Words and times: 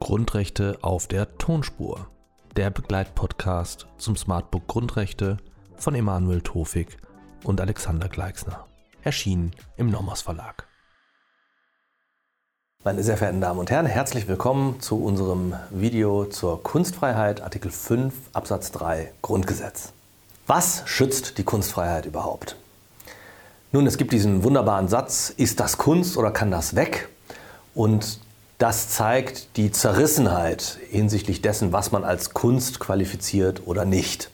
Grundrechte 0.00 0.78
auf 0.82 1.06
der 1.06 1.38
Tonspur. 1.38 2.08
Der 2.56 2.70
Begleitpodcast 2.70 3.86
zum 3.98 4.16
Smartbook 4.16 4.66
Grundrechte 4.66 5.36
von 5.76 5.94
Emanuel 5.94 6.40
Tofik 6.40 6.96
und 7.44 7.60
Alexander 7.60 8.08
Gleixner. 8.08 8.66
Erschienen 9.04 9.52
im 9.76 9.88
Nomos 9.88 10.22
Verlag. 10.22 10.66
Meine 12.82 13.04
sehr 13.04 13.16
verehrten 13.16 13.40
Damen 13.40 13.60
und 13.60 13.70
Herren, 13.70 13.86
herzlich 13.86 14.26
willkommen 14.26 14.80
zu 14.80 15.04
unserem 15.04 15.54
Video 15.70 16.24
zur 16.24 16.60
Kunstfreiheit, 16.64 17.42
Artikel 17.42 17.70
5 17.70 18.12
Absatz 18.32 18.72
3 18.72 19.12
Grundgesetz. 19.22 19.92
Was 20.52 20.82
schützt 20.86 21.38
die 21.38 21.44
Kunstfreiheit 21.44 22.06
überhaupt? 22.06 22.56
Nun, 23.70 23.86
es 23.86 23.98
gibt 23.98 24.12
diesen 24.12 24.42
wunderbaren 24.42 24.88
Satz, 24.88 25.32
ist 25.36 25.60
das 25.60 25.78
Kunst 25.78 26.16
oder 26.16 26.32
kann 26.32 26.50
das 26.50 26.74
weg? 26.74 27.08
Und 27.72 28.18
das 28.58 28.88
zeigt 28.88 29.56
die 29.56 29.70
Zerrissenheit 29.70 30.80
hinsichtlich 30.90 31.40
dessen, 31.40 31.72
was 31.72 31.92
man 31.92 32.02
als 32.02 32.34
Kunst 32.34 32.80
qualifiziert 32.80 33.68
oder 33.68 33.84
nicht. 33.84 34.28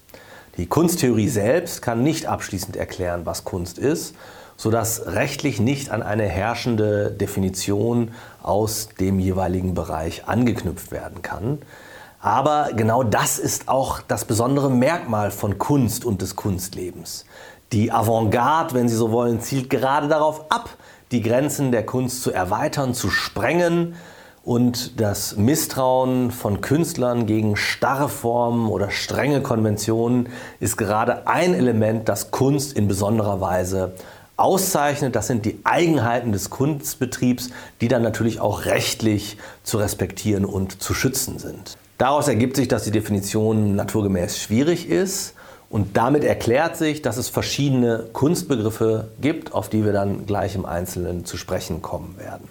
Die 0.56 0.64
Kunsttheorie 0.64 1.28
selbst 1.28 1.82
kann 1.82 2.02
nicht 2.02 2.24
abschließend 2.24 2.76
erklären, 2.76 3.26
was 3.26 3.44
Kunst 3.44 3.76
ist, 3.76 4.14
sodass 4.56 5.08
rechtlich 5.08 5.60
nicht 5.60 5.90
an 5.90 6.02
eine 6.02 6.26
herrschende 6.26 7.10
Definition 7.10 8.12
aus 8.42 8.88
dem 8.98 9.18
jeweiligen 9.18 9.74
Bereich 9.74 10.26
angeknüpft 10.26 10.92
werden 10.92 11.20
kann. 11.20 11.58
Aber 12.20 12.70
genau 12.74 13.02
das 13.02 13.38
ist 13.38 13.68
auch 13.68 14.00
das 14.00 14.24
besondere 14.24 14.70
Merkmal 14.70 15.30
von 15.30 15.58
Kunst 15.58 16.04
und 16.04 16.22
des 16.22 16.36
Kunstlebens. 16.36 17.24
Die 17.72 17.92
Avantgarde, 17.92 18.74
wenn 18.74 18.88
Sie 18.88 18.96
so 18.96 19.10
wollen, 19.10 19.40
zielt 19.40 19.70
gerade 19.70 20.08
darauf 20.08 20.50
ab, 20.50 20.70
die 21.12 21.20
Grenzen 21.22 21.72
der 21.72 21.84
Kunst 21.84 22.22
zu 22.22 22.32
erweitern, 22.32 22.94
zu 22.94 23.10
sprengen 23.10 23.94
und 24.44 25.00
das 25.00 25.36
Misstrauen 25.36 26.30
von 26.30 26.60
Künstlern 26.60 27.26
gegen 27.26 27.56
starre 27.56 28.08
Formen 28.08 28.68
oder 28.68 28.90
strenge 28.90 29.42
Konventionen 29.42 30.28
ist 30.60 30.76
gerade 30.76 31.26
ein 31.26 31.52
Element, 31.52 32.08
das 32.08 32.30
Kunst 32.30 32.72
in 32.74 32.86
besonderer 32.86 33.40
Weise 33.40 33.94
auszeichnet. 34.36 35.16
Das 35.16 35.26
sind 35.26 35.44
die 35.44 35.60
Eigenheiten 35.64 36.30
des 36.30 36.50
Kunstbetriebs, 36.50 37.50
die 37.80 37.88
dann 37.88 38.02
natürlich 38.02 38.40
auch 38.40 38.66
rechtlich 38.66 39.36
zu 39.64 39.78
respektieren 39.78 40.44
und 40.44 40.80
zu 40.80 40.94
schützen 40.94 41.40
sind. 41.40 41.76
Daraus 41.98 42.28
ergibt 42.28 42.56
sich, 42.56 42.68
dass 42.68 42.84
die 42.84 42.90
Definition 42.90 43.74
naturgemäß 43.74 44.38
schwierig 44.38 44.88
ist. 44.88 45.34
Und 45.68 45.96
damit 45.96 46.22
erklärt 46.22 46.76
sich, 46.76 47.02
dass 47.02 47.16
es 47.16 47.28
verschiedene 47.28 48.06
Kunstbegriffe 48.12 49.08
gibt, 49.20 49.52
auf 49.52 49.68
die 49.68 49.84
wir 49.84 49.92
dann 49.92 50.26
gleich 50.26 50.54
im 50.54 50.64
Einzelnen 50.64 51.24
zu 51.24 51.36
sprechen 51.36 51.82
kommen 51.82 52.16
werden. 52.18 52.48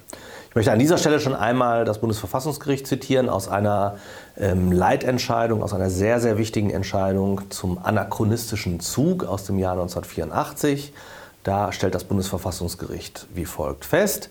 Ich 0.50 0.56
möchte 0.56 0.72
an 0.72 0.80
dieser 0.80 0.98
Stelle 0.98 1.20
schon 1.20 1.36
einmal 1.36 1.86
das 1.86 2.00
Bundesverfassungsgericht 2.00 2.88
zitieren 2.88 3.30
aus 3.30 3.48
einer 3.48 3.98
ähm, 4.38 4.72
Leitentscheidung, 4.72 5.62
aus 5.62 5.74
einer 5.74 5.90
sehr, 5.90 6.20
sehr 6.20 6.38
wichtigen 6.38 6.70
Entscheidung 6.70 7.42
zum 7.52 7.78
anachronistischen 7.78 8.80
Zug 8.80 9.26
aus 9.26 9.44
dem 9.44 9.60
Jahr 9.60 9.74
1984. 9.74 10.94
Da 11.44 11.72
stellt 11.72 11.94
das 11.94 12.06
Bundesverfassungsgericht 12.06 13.28
wie 13.34 13.46
folgt 13.46 13.86
fest. 13.86 14.30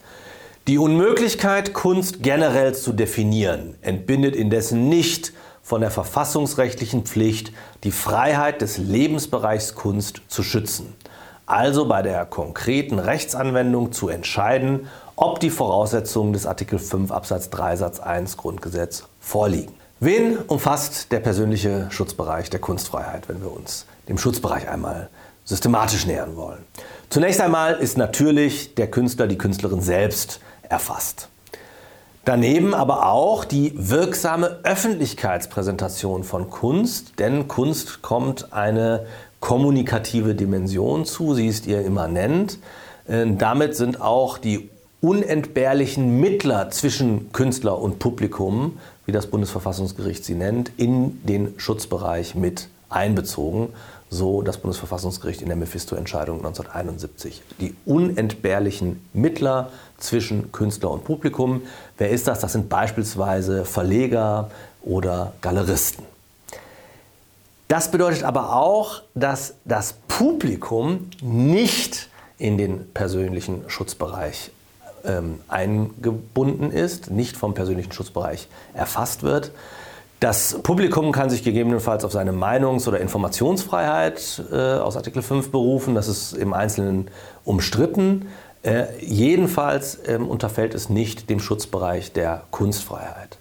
Die 0.66 0.78
Unmöglichkeit, 0.78 1.74
Kunst 1.74 2.22
generell 2.22 2.74
zu 2.74 2.94
definieren, 2.94 3.74
entbindet 3.82 4.34
indessen 4.34 4.88
nicht 4.88 5.34
von 5.62 5.82
der 5.82 5.90
verfassungsrechtlichen 5.90 7.04
Pflicht, 7.04 7.52
die 7.82 7.90
Freiheit 7.90 8.62
des 8.62 8.78
Lebensbereichs 8.78 9.74
Kunst 9.74 10.22
zu 10.28 10.42
schützen. 10.42 10.94
Also 11.44 11.86
bei 11.86 12.00
der 12.00 12.24
konkreten 12.24 12.98
Rechtsanwendung 12.98 13.92
zu 13.92 14.08
entscheiden, 14.08 14.88
ob 15.16 15.38
die 15.38 15.50
Voraussetzungen 15.50 16.32
des 16.32 16.46
Artikel 16.46 16.78
5 16.78 17.12
Absatz 17.12 17.50
3 17.50 17.76
Satz 17.76 18.00
1 18.00 18.38
Grundgesetz 18.38 19.04
vorliegen. 19.20 19.74
Wen 20.00 20.38
umfasst 20.38 21.12
der 21.12 21.20
persönliche 21.20 21.88
Schutzbereich 21.90 22.48
der 22.48 22.60
Kunstfreiheit, 22.60 23.28
wenn 23.28 23.42
wir 23.42 23.52
uns 23.54 23.84
dem 24.08 24.16
Schutzbereich 24.16 24.66
einmal 24.66 25.10
systematisch 25.44 26.06
nähern 26.06 26.36
wollen? 26.36 26.64
Zunächst 27.10 27.40
einmal 27.40 27.74
ist 27.74 27.96
natürlich 27.96 28.74
der 28.74 28.90
Künstler, 28.90 29.26
die 29.26 29.38
Künstlerin 29.38 29.80
selbst 29.80 30.40
erfasst. 30.68 31.28
Daneben 32.24 32.72
aber 32.72 33.06
auch 33.10 33.44
die 33.44 33.72
wirksame 33.76 34.60
Öffentlichkeitspräsentation 34.62 36.24
von 36.24 36.48
Kunst, 36.48 37.18
denn 37.18 37.48
Kunst 37.48 38.00
kommt 38.00 38.52
eine 38.52 39.04
kommunikative 39.40 40.34
Dimension 40.34 41.04
zu, 41.04 41.34
sie 41.34 41.46
ist 41.46 41.66
ihr 41.66 41.84
immanent. 41.84 42.58
Äh, 43.06 43.26
damit 43.36 43.76
sind 43.76 44.00
auch 44.00 44.38
die 44.38 44.70
unentbehrlichen 45.02 46.18
Mittler 46.18 46.70
zwischen 46.70 47.30
Künstler 47.32 47.78
und 47.78 47.98
Publikum, 47.98 48.78
wie 49.04 49.12
das 49.12 49.26
Bundesverfassungsgericht 49.26 50.24
sie 50.24 50.34
nennt, 50.34 50.70
in 50.78 51.22
den 51.26 51.52
Schutzbereich 51.58 52.34
mit 52.34 52.68
einbezogen 52.88 53.68
so 54.10 54.42
das 54.42 54.58
Bundesverfassungsgericht 54.58 55.42
in 55.42 55.48
der 55.48 55.56
Mephisto-Entscheidung 55.56 56.38
1971. 56.38 57.42
Die 57.60 57.74
unentbehrlichen 57.84 59.04
Mittler 59.12 59.70
zwischen 59.98 60.52
Künstler 60.52 60.90
und 60.90 61.04
Publikum. 61.04 61.62
Wer 61.98 62.10
ist 62.10 62.28
das? 62.28 62.40
Das 62.40 62.52
sind 62.52 62.68
beispielsweise 62.68 63.64
Verleger 63.64 64.50
oder 64.82 65.32
Galeristen. 65.40 66.04
Das 67.68 67.90
bedeutet 67.90 68.22
aber 68.24 68.54
auch, 68.54 69.02
dass 69.14 69.54
das 69.64 69.94
Publikum 70.06 71.10
nicht 71.22 72.08
in 72.38 72.58
den 72.58 72.92
persönlichen 72.92 73.64
Schutzbereich 73.68 74.50
ähm, 75.04 75.40
eingebunden 75.48 76.70
ist, 76.70 77.10
nicht 77.10 77.36
vom 77.36 77.54
persönlichen 77.54 77.92
Schutzbereich 77.92 78.48
erfasst 78.74 79.22
wird, 79.22 79.50
das 80.24 80.58
Publikum 80.62 81.12
kann 81.12 81.28
sich 81.28 81.44
gegebenenfalls 81.44 82.02
auf 82.02 82.12
seine 82.12 82.32
Meinungs- 82.32 82.88
oder 82.88 82.98
Informationsfreiheit 82.98 84.42
äh, 84.50 84.56
aus 84.56 84.96
Artikel 84.96 85.20
5 85.20 85.50
berufen. 85.50 85.94
Das 85.94 86.08
ist 86.08 86.32
im 86.32 86.54
Einzelnen 86.54 87.10
umstritten. 87.44 88.28
Äh, 88.62 88.86
jedenfalls 89.00 89.96
äh, 89.96 90.16
unterfällt 90.16 90.74
es 90.74 90.88
nicht 90.88 91.28
dem 91.28 91.40
Schutzbereich 91.40 92.14
der 92.14 92.44
Kunstfreiheit. 92.52 93.36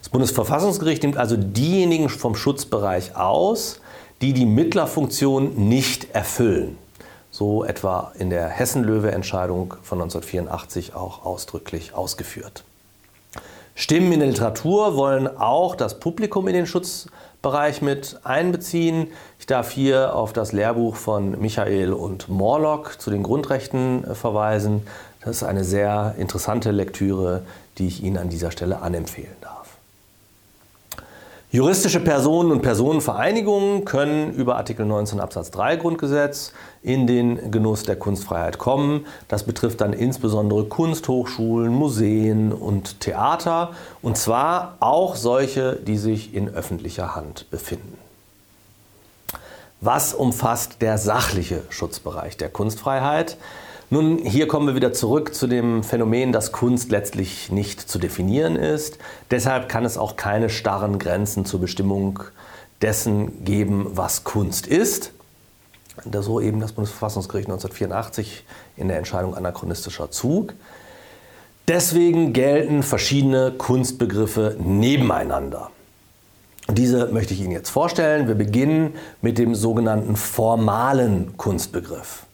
Das 0.00 0.10
Bundesverfassungsgericht 0.10 1.02
nimmt 1.04 1.16
also 1.16 1.38
diejenigen 1.38 2.10
vom 2.10 2.34
Schutzbereich 2.34 3.16
aus, 3.16 3.80
die 4.20 4.34
die 4.34 4.44
Mittlerfunktion 4.44 5.54
nicht 5.56 6.14
erfüllen. 6.14 6.76
So 7.30 7.64
etwa 7.64 8.12
in 8.18 8.28
der 8.28 8.48
Hessen-Löwe-Entscheidung 8.48 9.72
von 9.82 10.02
1984 10.02 10.94
auch 10.94 11.24
ausdrücklich 11.24 11.94
ausgeführt. 11.94 12.62
Stimmen 13.78 14.10
in 14.12 14.20
der 14.20 14.30
Literatur 14.30 14.96
wollen 14.96 15.28
auch 15.28 15.76
das 15.76 16.00
Publikum 16.00 16.48
in 16.48 16.54
den 16.54 16.66
Schutzbereich 16.66 17.82
mit 17.82 18.18
einbeziehen. 18.24 19.08
Ich 19.38 19.44
darf 19.44 19.70
hier 19.70 20.16
auf 20.16 20.32
das 20.32 20.52
Lehrbuch 20.52 20.96
von 20.96 21.38
Michael 21.38 21.92
und 21.92 22.30
Morlock 22.30 22.98
zu 22.98 23.10
den 23.10 23.22
Grundrechten 23.22 24.02
äh, 24.02 24.14
verweisen. 24.14 24.86
Das 25.20 25.36
ist 25.36 25.42
eine 25.42 25.62
sehr 25.62 26.14
interessante 26.16 26.70
Lektüre, 26.70 27.42
die 27.76 27.88
ich 27.88 28.02
Ihnen 28.02 28.16
an 28.16 28.30
dieser 28.30 28.50
Stelle 28.50 28.80
anempfehlen 28.80 29.36
darf. 29.42 29.45
Juristische 31.52 32.00
Personen 32.00 32.50
und 32.50 32.62
Personenvereinigungen 32.62 33.84
können 33.84 34.34
über 34.34 34.56
Artikel 34.56 34.84
19 34.84 35.20
Absatz 35.20 35.52
3 35.52 35.76
Grundgesetz 35.76 36.52
in 36.82 37.06
den 37.06 37.52
Genuss 37.52 37.84
der 37.84 37.94
Kunstfreiheit 37.94 38.58
kommen. 38.58 39.06
Das 39.28 39.44
betrifft 39.44 39.80
dann 39.80 39.92
insbesondere 39.92 40.64
Kunsthochschulen, 40.64 41.72
Museen 41.72 42.52
und 42.52 42.98
Theater 42.98 43.70
und 44.02 44.18
zwar 44.18 44.76
auch 44.80 45.14
solche, 45.14 45.76
die 45.76 45.98
sich 45.98 46.34
in 46.34 46.48
öffentlicher 46.48 47.14
Hand 47.14 47.48
befinden. 47.52 47.96
Was 49.80 50.14
umfasst 50.14 50.82
der 50.82 50.98
sachliche 50.98 51.62
Schutzbereich 51.70 52.36
der 52.36 52.48
Kunstfreiheit? 52.48 53.36
Nun, 53.88 54.18
hier 54.18 54.48
kommen 54.48 54.66
wir 54.66 54.74
wieder 54.74 54.92
zurück 54.92 55.32
zu 55.32 55.46
dem 55.46 55.84
Phänomen, 55.84 56.32
dass 56.32 56.50
Kunst 56.50 56.90
letztlich 56.90 57.52
nicht 57.52 57.80
zu 57.80 58.00
definieren 58.00 58.56
ist. 58.56 58.98
Deshalb 59.30 59.68
kann 59.68 59.84
es 59.84 59.96
auch 59.96 60.16
keine 60.16 60.50
starren 60.50 60.98
Grenzen 60.98 61.44
zur 61.44 61.60
Bestimmung 61.60 62.18
dessen 62.82 63.44
geben, 63.44 63.86
was 63.92 64.24
Kunst 64.24 64.66
ist. 64.66 65.12
So 66.12 66.40
eben 66.40 66.58
das 66.58 66.72
Bundesverfassungsgericht 66.72 67.46
1984 67.46 68.44
in 68.76 68.88
der 68.88 68.98
Entscheidung 68.98 69.36
anachronistischer 69.36 70.10
Zug. 70.10 70.54
Deswegen 71.68 72.32
gelten 72.32 72.82
verschiedene 72.82 73.52
Kunstbegriffe 73.52 74.56
nebeneinander. 74.58 75.70
Diese 76.68 77.06
möchte 77.12 77.34
ich 77.34 77.40
Ihnen 77.40 77.52
jetzt 77.52 77.70
vorstellen. 77.70 78.26
Wir 78.26 78.34
beginnen 78.34 78.94
mit 79.22 79.38
dem 79.38 79.54
sogenannten 79.54 80.16
formalen 80.16 81.36
Kunstbegriff. 81.36 82.26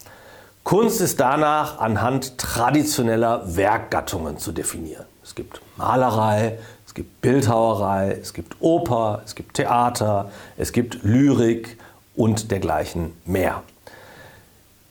Kunst 0.65 1.01
ist 1.01 1.19
danach 1.19 1.79
anhand 1.81 2.39
traditioneller 2.39 3.57
Werkgattungen 3.57 4.39
zu 4.39 4.53
definieren. 4.53 5.07
Es 5.25 5.35
gibt 5.35 5.61
Malerei, 5.77 6.59
es 6.87 6.95
gibt 6.95 7.21
Bildhauerei, 7.21 8.19
es 8.21 8.33
gibt 8.33 8.57
Oper, 8.61 9.23
es 9.25 9.35
gibt 9.35 9.55
Theater, 9.55 10.31
es 10.57 10.73
gibt 10.73 11.03
Lyrik 11.03 11.79
und 12.15 12.51
dergleichen 12.51 13.13
mehr. 13.25 13.63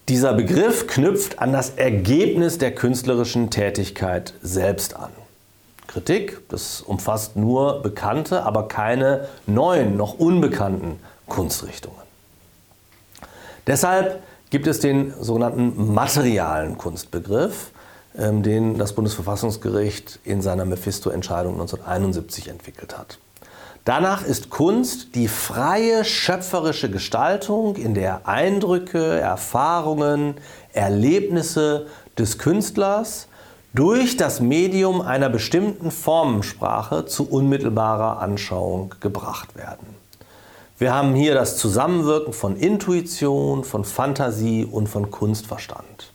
Dieser 0.09 0.33
Begriff 0.33 0.87
knüpft 0.87 1.39
an 1.39 1.53
das 1.53 1.71
Ergebnis 1.71 2.57
der 2.57 2.75
künstlerischen 2.75 3.49
Tätigkeit 3.49 4.33
selbst 4.41 4.95
an. 4.95 5.11
Kritik, 5.87 6.49
das 6.49 6.81
umfasst 6.81 7.35
nur 7.35 7.81
bekannte, 7.81 8.43
aber 8.43 8.67
keine 8.67 9.27
neuen, 9.45 9.95
noch 9.95 10.15
unbekannten 10.19 10.99
Kunstrichtungen. 11.27 12.01
Deshalb 13.67 14.21
gibt 14.51 14.67
es 14.67 14.79
den 14.79 15.13
sogenannten 15.19 15.93
materialen 15.93 16.77
Kunstbegriff, 16.77 17.71
ähm, 18.15 18.43
den 18.43 18.77
das 18.77 18.93
Bundesverfassungsgericht 18.93 20.19
in 20.23 20.41
seiner 20.41 20.65
Mephisto-Entscheidung 20.65 21.53
1971 21.53 22.49
entwickelt 22.49 22.95
hat. 22.97 23.17
Danach 23.85 24.23
ist 24.23 24.51
Kunst 24.51 25.15
die 25.15 25.27
freie 25.27 26.05
schöpferische 26.05 26.91
Gestaltung, 26.91 27.77
in 27.77 27.95
der 27.95 28.27
Eindrücke, 28.27 29.19
Erfahrungen, 29.19 30.35
Erlebnisse 30.73 31.87
des 32.15 32.37
Künstlers 32.37 33.27
durch 33.73 34.17
das 34.17 34.41
Medium 34.41 35.01
einer 35.01 35.29
bestimmten 35.29 35.89
Formensprache 35.89 37.05
zu 37.05 37.27
unmittelbarer 37.27 38.19
Anschauung 38.19 38.93
gebracht 38.99 39.55
werden. 39.55 40.00
Wir 40.81 40.95
haben 40.95 41.13
hier 41.13 41.35
das 41.35 41.57
Zusammenwirken 41.57 42.33
von 42.33 42.57
Intuition, 42.57 43.63
von 43.63 43.85
Fantasie 43.85 44.65
und 44.65 44.89
von 44.89 45.11
Kunstverstand. 45.11 46.11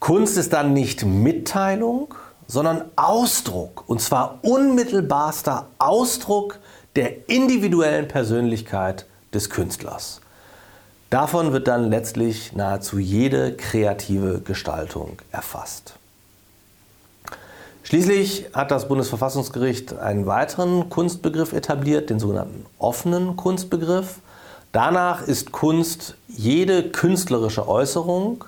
Kunst 0.00 0.38
ist 0.38 0.54
dann 0.54 0.72
nicht 0.72 1.04
Mitteilung, 1.04 2.14
sondern 2.46 2.86
Ausdruck, 2.96 3.84
und 3.86 4.00
zwar 4.00 4.38
unmittelbarster 4.40 5.66
Ausdruck 5.76 6.58
der 6.96 7.28
individuellen 7.28 8.08
Persönlichkeit 8.08 9.04
des 9.34 9.50
Künstlers. 9.50 10.22
Davon 11.10 11.52
wird 11.52 11.68
dann 11.68 11.90
letztlich 11.90 12.54
nahezu 12.54 12.98
jede 12.98 13.54
kreative 13.54 14.40
Gestaltung 14.40 15.18
erfasst. 15.32 15.98
Schließlich 17.82 18.46
hat 18.52 18.70
das 18.70 18.88
Bundesverfassungsgericht 18.88 19.98
einen 19.98 20.26
weiteren 20.26 20.90
Kunstbegriff 20.90 21.52
etabliert, 21.52 22.10
den 22.10 22.18
sogenannten 22.18 22.66
offenen 22.78 23.36
Kunstbegriff. 23.36 24.16
Danach 24.72 25.22
ist 25.22 25.52
Kunst 25.52 26.16
jede 26.28 26.90
künstlerische 26.90 27.66
Äußerung, 27.66 28.44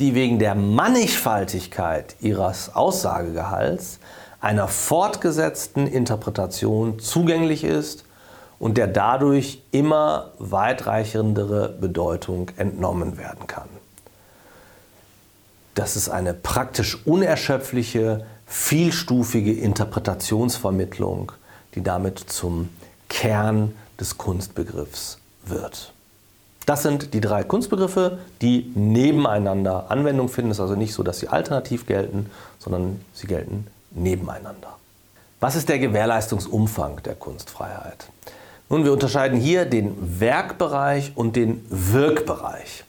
die 0.00 0.14
wegen 0.14 0.38
der 0.38 0.54
Mannigfaltigkeit 0.54 2.16
ihres 2.20 2.74
Aussagegehalts 2.74 4.00
einer 4.40 4.66
fortgesetzten 4.66 5.86
Interpretation 5.86 6.98
zugänglich 6.98 7.62
ist 7.62 8.04
und 8.58 8.76
der 8.76 8.86
dadurch 8.86 9.62
immer 9.70 10.32
weitreichendere 10.38 11.68
Bedeutung 11.68 12.50
entnommen 12.56 13.18
werden 13.18 13.46
kann. 13.46 13.68
Das 15.74 15.96
ist 15.96 16.08
eine 16.08 16.34
praktisch 16.34 17.06
unerschöpfliche 17.06 18.26
vielstufige 18.50 19.52
Interpretationsvermittlung, 19.52 21.30
die 21.76 21.82
damit 21.82 22.18
zum 22.18 22.68
Kern 23.08 23.76
des 23.98 24.18
Kunstbegriffs 24.18 25.18
wird. 25.46 25.92
Das 26.66 26.82
sind 26.82 27.14
die 27.14 27.20
drei 27.20 27.44
Kunstbegriffe, 27.44 28.18
die 28.42 28.72
nebeneinander 28.74 29.90
Anwendung 29.90 30.28
finden. 30.28 30.50
Es 30.50 30.56
ist 30.56 30.62
also 30.62 30.74
nicht 30.74 30.92
so, 30.92 31.04
dass 31.04 31.20
sie 31.20 31.28
alternativ 31.28 31.86
gelten, 31.86 32.26
sondern 32.58 33.00
sie 33.14 33.28
gelten 33.28 33.68
nebeneinander. 33.92 34.76
Was 35.38 35.54
ist 35.54 35.68
der 35.68 35.78
Gewährleistungsumfang 35.78 37.02
der 37.04 37.14
Kunstfreiheit? 37.14 38.08
Nun, 38.68 38.84
wir 38.84 38.92
unterscheiden 38.92 39.38
hier 39.38 39.64
den 39.64 40.20
Werkbereich 40.20 41.12
und 41.14 41.36
den 41.36 41.64
Wirkbereich 41.70 42.84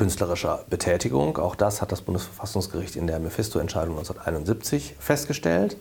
künstlerischer 0.00 0.64
Betätigung. 0.70 1.36
Auch 1.36 1.54
das 1.54 1.82
hat 1.82 1.92
das 1.92 2.00
Bundesverfassungsgericht 2.00 2.96
in 2.96 3.06
der 3.06 3.18
Mephisto-Entscheidung 3.18 3.98
1971 3.98 4.94
festgestellt. 4.98 5.76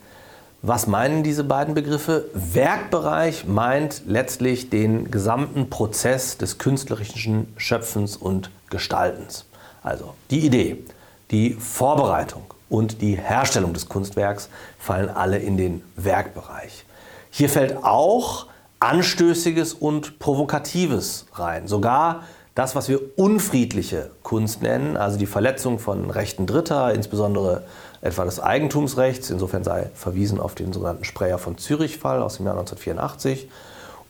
Was 0.61 0.87
meinen 0.87 1.23
diese 1.23 1.45
beiden 1.45 1.73
Begriffe? 1.73 2.25
Werkbereich 2.33 3.45
meint 3.47 4.01
letztlich 4.07 4.69
den 4.69 5.09
gesamten 5.09 5.69
Prozess 5.69 6.37
des 6.37 6.57
künstlerischen 6.57 7.53
Schöpfens 7.55 8.17
und 8.17 8.51
Gestaltens. 8.69 9.45
Also 9.83 10.15
die 10.31 10.45
Idee, 10.45 10.83
die 11.31 11.53
Vorbereitung 11.53 12.43
und 12.67 13.01
die 13.01 13.15
Herstellung 13.15 13.71
des 13.71 13.87
Kunstwerks 13.87 14.49
fallen 14.77 15.07
alle 15.07 15.37
in 15.37 15.55
den 15.55 15.81
Werkbereich. 15.95 16.83
Hier 17.29 17.47
fällt 17.47 17.85
auch 17.85 18.47
Anstößiges 18.81 19.75
und 19.75 20.19
Provokatives 20.19 21.25
rein. 21.35 21.69
Sogar 21.69 22.23
das, 22.59 22.75
was 22.75 22.89
wir 22.89 22.99
unfriedliche 23.17 24.11
Kunst 24.21 24.61
nennen, 24.61 24.97
also 24.97 25.17
die 25.17 25.27
Verletzung 25.27 25.79
von 25.79 26.11
Rechten 26.11 26.45
Dritter, 26.45 26.93
insbesondere 26.93 27.63
etwa 28.01 28.25
des 28.25 28.41
Eigentumsrechts, 28.41 29.29
insofern 29.29 29.63
sei 29.63 29.89
verwiesen 29.93 30.41
auf 30.41 30.55
den 30.55 30.73
sogenannten 30.73 31.05
Spreyer 31.05 31.37
von 31.37 31.57
Zürich-Fall 31.57 32.21
aus 32.21 32.35
dem 32.35 32.45
Jahr 32.45 32.57
1984, 32.57 33.47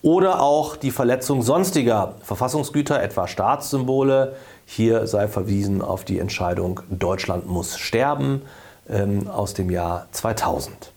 oder 0.01 0.41
auch 0.41 0.77
die 0.77 0.89
Verletzung 0.89 1.43
sonstiger 1.43 2.15
Verfassungsgüter, 2.23 3.03
etwa 3.03 3.27
Staatssymbole. 3.27 4.35
Hier 4.65 5.05
sei 5.05 5.27
verwiesen 5.27 5.83
auf 5.83 6.03
die 6.03 6.17
Entscheidung 6.17 6.79
Deutschland 6.89 7.45
muss 7.45 7.77
sterben 7.77 8.41
ähm, 8.89 9.27
aus 9.27 9.53
dem 9.53 9.69
Jahr 9.69 10.07
2000. 10.11 10.91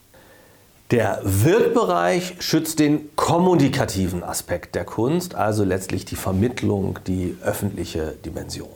Der 0.93 1.21
Wirkbereich 1.23 2.35
schützt 2.41 2.79
den 2.79 3.17
kommunikativen 3.17 4.23
Aspekt 4.23 4.75
der 4.75 4.85
Kunst, 4.85 5.35
also 5.35 5.65
letztlich 5.65 6.05
die 6.05 6.17
Vermittlung, 6.17 6.99
die 7.07 7.35
öffentliche 7.43 8.13
Dimension. 8.27 8.69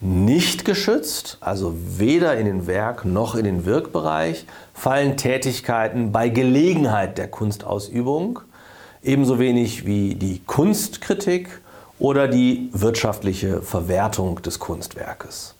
Nicht 0.00 0.64
geschützt, 0.64 1.36
also 1.42 1.74
weder 1.76 2.38
in 2.38 2.46
den 2.46 2.66
Werk- 2.66 3.04
noch 3.04 3.34
in 3.34 3.44
den 3.44 3.66
Wirkbereich, 3.66 4.46
fallen 4.72 5.18
Tätigkeiten 5.18 6.10
bei 6.10 6.30
Gelegenheit 6.30 7.18
der 7.18 7.28
Kunstausübung, 7.28 8.40
ebenso 9.02 9.38
wenig 9.38 9.84
wie 9.84 10.14
die 10.14 10.40
Kunstkritik 10.46 11.60
oder 11.98 12.28
die 12.28 12.70
wirtschaftliche 12.72 13.60
Verwertung 13.60 14.40
des 14.40 14.58
Kunstwerkes. 14.58 15.54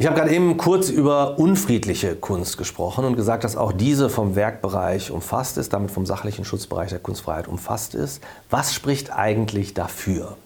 Ich 0.00 0.06
habe 0.06 0.16
gerade 0.16 0.34
eben 0.34 0.56
kurz 0.56 0.88
über 0.88 1.38
unfriedliche 1.38 2.16
Kunst 2.16 2.56
gesprochen 2.56 3.04
und 3.04 3.16
gesagt, 3.16 3.44
dass 3.44 3.54
auch 3.54 3.70
diese 3.70 4.08
vom 4.08 4.34
Werkbereich 4.34 5.10
umfasst 5.10 5.58
ist, 5.58 5.74
damit 5.74 5.90
vom 5.90 6.06
sachlichen 6.06 6.46
Schutzbereich 6.46 6.88
der 6.88 7.00
Kunstfreiheit 7.00 7.46
umfasst 7.46 7.94
ist. 7.94 8.22
Was 8.48 8.72
spricht 8.72 9.12
eigentlich 9.12 9.74
dafür, 9.74 10.38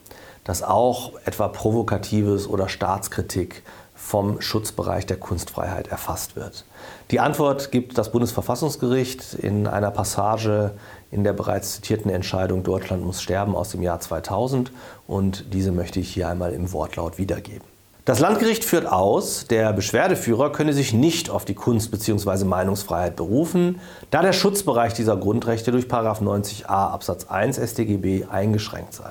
dass 0.43 0.65
auch 0.65 1.13
etwa 1.25 1.47
Provokatives 1.47 2.49
oder 2.49 2.69
Staatskritik 2.69 3.63
vom 3.95 4.41
Schutzbereich 4.41 5.07
der 5.07 5.19
Kunstfreiheit 5.19 5.87
erfasst 5.87 6.35
wird? 6.35 6.65
Die 7.13 7.21
Antwort 7.21 7.71
gibt 7.71 7.97
das 7.97 8.11
Bundesverfassungsgericht 8.11 9.35
in 9.35 9.69
einer 9.69 9.93
Passage 9.93 10.73
in 11.13 11.23
der 11.23 11.33
bereits 11.33 11.75
zitierten 11.75 12.11
Entscheidung 12.11 12.65
Deutschland 12.65 13.05
muss 13.05 13.23
sterben 13.23 13.55
aus 13.55 13.71
dem 13.71 13.83
Jahr 13.83 14.01
2000 14.01 14.73
und 15.07 15.55
diese 15.55 15.71
möchte 15.71 16.01
ich 16.01 16.13
hier 16.13 16.27
einmal 16.27 16.53
im 16.53 16.73
Wortlaut 16.73 17.19
wiedergeben. 17.19 17.74
Das 18.05 18.21
Landgericht 18.21 18.65
führt 18.65 18.85
aus, 18.85 19.47
der 19.47 19.73
Beschwerdeführer 19.73 20.53
könne 20.53 20.75
sich 20.75 20.93
nicht 20.93 21.31
auf 21.31 21.47
die 21.47 21.55
Kunst- 21.55 21.91
bzw. 21.91 22.45
Meinungsfreiheit 22.45 23.17
berufen, 23.17 23.81
da 24.11 24.21
der 24.21 24.35
Schutzbereich 24.35 24.93
dieser 24.93 25.17
Grundrechte 25.17 25.73
durch 25.73 25.87
90a 25.87 26.65
Absatz 26.67 27.25
1 27.25 27.57
StGB 27.57 28.27
eingeschränkt 28.31 28.93
sei. 28.93 29.11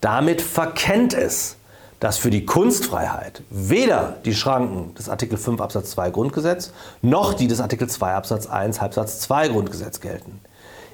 Damit 0.00 0.42
verkennt 0.42 1.12
es, 1.12 1.56
dass 1.98 2.18
für 2.18 2.30
die 2.30 2.46
Kunstfreiheit 2.46 3.42
weder 3.50 4.18
die 4.24 4.34
Schranken 4.34 4.94
des 4.94 5.08
Artikel 5.08 5.36
5 5.36 5.60
Absatz 5.60 5.90
2 5.90 6.10
Grundgesetz 6.10 6.70
noch 7.02 7.34
die 7.34 7.48
des 7.48 7.60
Artikel 7.60 7.88
2 7.88 8.14
Absatz 8.14 8.46
1 8.46 8.80
Halbsatz 8.80 9.18
2 9.22 9.48
Grundgesetz 9.48 10.00
gelten. 10.00 10.38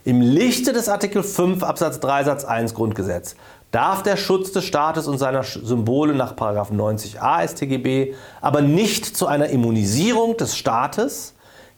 Im 0.04 0.20
Lichte 0.20 0.72
des 0.72 0.88
Artikel 0.88 1.22
5 1.22 1.62
Absatz 1.62 2.00
3 2.00 2.24
Satz 2.24 2.44
1 2.44 2.74
Grundgesetz 2.74 3.36
darf 3.70 4.02
der 4.02 4.16
Schutz 4.16 4.50
des 4.50 4.64
Staates 4.64 5.06
und 5.06 5.16
seiner 5.16 5.44
Symbole 5.44 6.12
nach 6.12 6.34
90a 6.34 7.46
StGB 7.46 8.14
aber 8.40 8.62
nicht 8.62 9.16
zu 9.16 9.28
einer 9.28 9.46
Immunisierung 9.50 10.36
des 10.36 10.56
Staates 10.56 11.34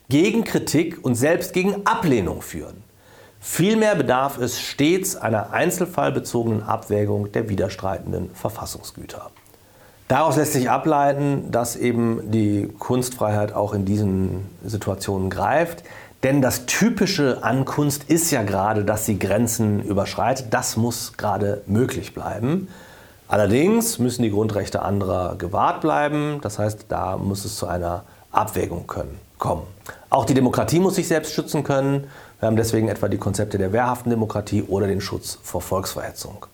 gegen 0.09 0.43
Kritik 0.43 1.05
und 1.05 1.13
selbst 1.13 1.53
gegen 1.53 1.85
Ablehnung 1.85 2.41
führen. 2.41 2.83
Vielmehr 3.39 3.93
bedarf 3.93 4.39
es 4.39 4.59
stets 4.59 5.15
einer 5.15 5.51
einzelfallbezogenen 5.51 6.63
Abwägung 6.63 7.31
der 7.31 7.47
widerstreitenden 7.47 8.31
Verfassungsgüter. 8.33 9.29
Daraus 10.07 10.35
lässt 10.35 10.53
sich 10.53 10.69
ableiten, 10.69 11.49
dass 11.49 11.75
eben 11.75 12.29
die 12.29 12.69
Kunstfreiheit 12.77 13.53
auch 13.53 13.73
in 13.73 13.85
diesen 13.85 14.45
Situationen 14.63 15.31
greift. 15.31 15.83
Denn 16.25 16.41
das 16.41 16.65
Typische 16.65 17.43
an 17.43 17.65
Kunst 17.65 18.05
ist 18.05 18.31
ja 18.31 18.41
gerade, 18.41 18.83
dass 18.83 19.05
sie 19.05 19.19
Grenzen 19.19 19.83
überschreitet. 19.83 20.47
Das 20.49 20.75
muss 20.75 21.13
gerade 21.17 21.61
möglich 21.67 22.15
bleiben. 22.15 22.67
Allerdings 23.27 23.99
müssen 23.99 24.23
die 24.23 24.31
Grundrechte 24.31 24.81
anderer 24.81 25.35
gewahrt 25.35 25.81
bleiben. 25.81 26.39
Das 26.41 26.57
heißt, 26.57 26.85
da 26.89 27.17
muss 27.17 27.45
es 27.45 27.57
zu 27.57 27.67
einer 27.67 28.05
Abwägung 28.31 28.87
können, 28.87 29.19
kommen. 29.37 29.67
Auch 30.09 30.25
die 30.25 30.33
Demokratie 30.33 30.79
muss 30.79 30.95
sich 30.95 31.07
selbst 31.07 31.31
schützen 31.31 31.63
können. 31.63 32.07
Wir 32.39 32.47
haben 32.47 32.55
deswegen 32.55 32.87
etwa 32.87 33.07
die 33.07 33.19
Konzepte 33.19 33.59
der 33.59 33.71
wehrhaften 33.71 34.09
Demokratie 34.09 34.63
oder 34.63 34.87
den 34.87 35.01
Schutz 35.01 35.37
vor 35.43 35.61
Volksverhetzung. 35.61 36.47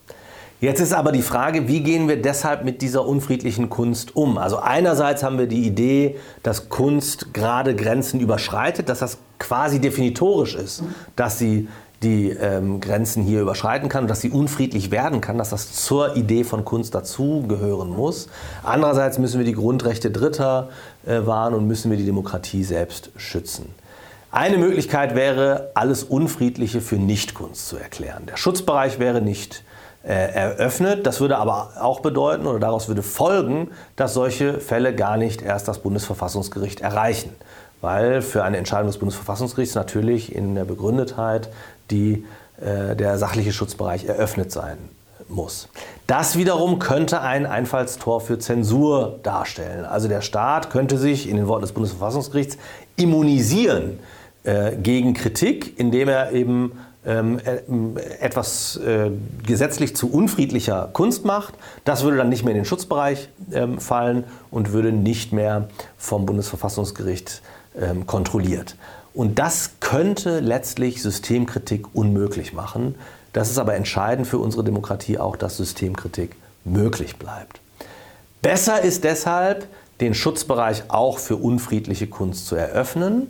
Jetzt 0.62 0.80
ist 0.80 0.94
aber 0.94 1.12
die 1.12 1.24
Frage, 1.24 1.68
wie 1.68 1.80
gehen 1.80 2.08
wir 2.08 2.22
deshalb 2.22 2.63
mit 2.63 2.84
dieser 2.84 3.08
unfriedlichen 3.08 3.72
Kunst 3.72 4.15
um? 4.15 4.38
Also 4.38 4.60
einerseits 4.60 5.24
haben 5.24 5.39
wir 5.39 5.48
die 5.48 5.65
Idee, 5.65 6.18
dass 6.44 6.70
Kunst 6.70 7.34
gerade 7.34 7.75
Grenzen 7.75 8.20
überschreitet, 8.20 8.88
dass 8.88 9.00
das 9.00 9.18
quasi 9.39 9.82
definitorisch 9.82 10.53
ist, 10.53 10.84
dass 11.15 11.39
sie 11.39 11.68
die 12.03 12.30
ähm, 12.30 12.80
Grenzen 12.80 13.24
hier 13.24 13.41
überschreiten 13.41 13.89
kann, 13.89 14.06
dass 14.08 14.22
sie 14.22 14.30
unfriedlich 14.30 14.91
werden 14.91 15.20
kann, 15.20 15.39
dass 15.39 15.50
das 15.50 15.74
zur 15.74 16.15
Idee 16.15 16.44
von 16.44 16.63
Kunst 16.63 16.94
dazugehören 16.94 17.89
muss. 17.89 18.27
Andererseits 18.62 19.18
müssen 19.18 19.39
wir 19.39 19.46
die 19.48 19.53
Grundrechte 19.53 20.12
Dritter 20.12 20.70
äh, 21.08 21.25
wahren 21.25 21.56
und 21.56 21.65
müssen 21.65 21.89
wir 21.89 21.98
die 21.98 22.06
Demokratie 22.06 22.63
selbst 22.63 23.10
schützen. 23.15 23.74
Eine 24.30 24.60
Möglichkeit 24.60 25.15
wäre, 25.15 25.72
alles 25.74 26.03
Unfriedliche 26.03 26.82
für 26.82 26.98
Nichtkunst 26.98 27.68
zu 27.68 27.77
erklären. 27.77 28.27
Der 28.27 28.38
Schutzbereich 28.38 29.00
wäre 29.00 29.22
nicht 29.22 29.63
äh, 30.03 30.34
eröffnet. 30.34 31.05
Das 31.05 31.20
würde 31.20 31.38
aber 31.38 31.74
auch 31.79 32.00
bedeuten 32.00 32.48
oder 32.48 32.60
daraus 32.60 32.88
würde 32.88 33.03
folgen, 33.03 33.70
dass 33.96 34.13
solche 34.13 34.60
Fälle 34.60 34.96
gar 34.96 35.17
nicht 35.17 35.41
erst 35.41 35.67
das 35.67 35.79
Bundesverfassungsgericht 35.79 36.81
erreichen. 36.81 37.36
Weil 37.81 38.22
für 38.22 38.43
eine 38.43 38.58
Entscheidung 38.58 38.88
des 38.88 38.98
Bundesverfassungsgerichts 38.98 39.75
natürlich 39.75 40.36
in 40.36 40.55
der 40.55 40.65
Begründetheit 40.65 41.50
die, 41.89 42.25
äh, 42.60 42.96
der 42.96 43.17
sachliche 43.17 43.53
Schutzbereich 43.53 44.05
eröffnet 44.05 44.51
sein 44.51 44.77
muss. 45.27 45.70
Das 46.08 46.38
wiederum 46.38 46.79
könnte 46.79 47.22
ein 47.22 47.46
Einfallstor 47.46 48.22
für 48.22 48.38
Zensur 48.38 49.20
darstellen. 49.24 49.86
Also 49.86 50.08
der 50.08 50.22
Staat 50.22 50.70
könnte 50.70 50.98
sich 50.98 51.29
in 51.29 51.38
den 51.38 51.48
Worten 51.48 51.62
des 51.62 51.72
Bundesverfassungsgerichts 51.72 52.58
immunisieren 52.98 54.00
äh, 54.43 54.75
gegen 54.75 55.13
Kritik, 55.13 55.79
indem 55.79 56.10
er 56.10 56.31
eben 56.31 56.74
etwas 57.03 58.77
äh, 58.77 59.10
gesetzlich 59.43 59.96
zu 59.96 60.12
unfriedlicher 60.12 60.89
Kunst 60.93 61.25
macht. 61.25 61.55
Das 61.84 62.03
würde 62.03 62.17
dann 62.17 62.29
nicht 62.29 62.43
mehr 62.43 62.51
in 62.51 62.60
den 62.60 62.65
Schutzbereich 62.65 63.29
ähm, 63.51 63.79
fallen 63.79 64.24
und 64.51 64.72
würde 64.72 64.91
nicht 64.91 65.34
mehr 65.34 65.67
vom 65.98 66.27
Bundesverfassungsgericht 66.27 67.41
ähm, 67.79 68.05
kontrolliert. 68.05 68.75
Und 69.13 69.39
das 69.39 69.72
könnte 69.79 70.39
letztlich 70.41 71.01
Systemkritik 71.01 71.96
unmöglich 71.96 72.53
machen. 72.53 72.96
Das 73.34 73.50
ist 73.50 73.58
aber 73.58 73.75
entscheidend 73.75 74.27
für 74.27 74.38
unsere 74.38 74.63
Demokratie 74.63 75.17
auch, 75.17 75.36
dass 75.36 75.58
Systemkritik 75.58 76.36
möglich 76.65 77.17
bleibt. 77.17 77.62
Besser 78.41 78.81
ist 78.81 79.03
deshalb, 79.03 79.67
den 80.01 80.13
Schutzbereich 80.13 80.84
auch 80.88 81.20
für 81.20 81.38
unfriedliche 81.38 82.08
Kunst 82.08 82.48
zu 82.48 82.55
eröffnen. 82.55 83.27